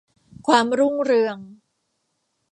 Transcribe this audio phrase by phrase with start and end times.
[0.47, 1.37] ความรุ่งเรือง